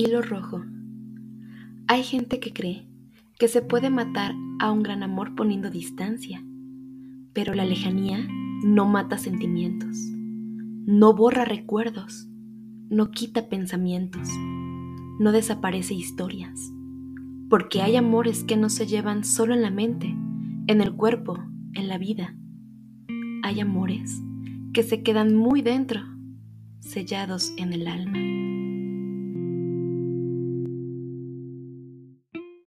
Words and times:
Hilo 0.00 0.22
rojo. 0.22 0.64
Hay 1.86 2.04
gente 2.04 2.40
que 2.40 2.54
cree 2.54 2.86
que 3.38 3.48
se 3.48 3.60
puede 3.60 3.90
matar 3.90 4.32
a 4.58 4.72
un 4.72 4.82
gran 4.82 5.02
amor 5.02 5.34
poniendo 5.34 5.68
distancia, 5.68 6.42
pero 7.34 7.52
la 7.52 7.66
lejanía 7.66 8.26
no 8.64 8.86
mata 8.86 9.18
sentimientos, 9.18 9.98
no 10.86 11.12
borra 11.12 11.44
recuerdos, 11.44 12.30
no 12.88 13.10
quita 13.10 13.50
pensamientos, 13.50 14.26
no 15.18 15.32
desaparece 15.32 15.92
historias, 15.92 16.58
porque 17.50 17.82
hay 17.82 17.96
amores 17.96 18.42
que 18.42 18.56
no 18.56 18.70
se 18.70 18.86
llevan 18.86 19.22
solo 19.22 19.52
en 19.52 19.60
la 19.60 19.70
mente, 19.70 20.06
en 20.66 20.80
el 20.80 20.94
cuerpo, 20.94 21.38
en 21.74 21.88
la 21.88 21.98
vida. 21.98 22.34
Hay 23.42 23.60
amores 23.60 24.18
que 24.72 24.82
se 24.82 25.02
quedan 25.02 25.36
muy 25.36 25.60
dentro, 25.60 26.00
sellados 26.78 27.52
en 27.58 27.74
el 27.74 27.86
alma. 27.86 28.59